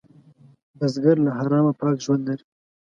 [0.77, 2.45] بزګر له حرامه پاک ژوند لري